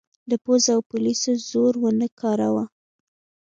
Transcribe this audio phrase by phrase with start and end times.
[0.29, 2.65] د پوځ او پولیسو زور ونه کاراوه.